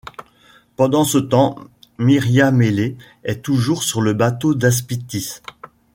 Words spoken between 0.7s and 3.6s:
Pendant ce temps, Miriamélé est